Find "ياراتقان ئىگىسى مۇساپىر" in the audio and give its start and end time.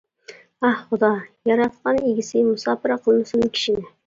1.51-2.97